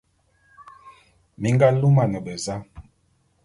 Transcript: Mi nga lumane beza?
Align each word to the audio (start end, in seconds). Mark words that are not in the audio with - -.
Mi 1.39 1.49
nga 1.55 1.67
lumane 1.81 2.19
beza? 2.25 2.55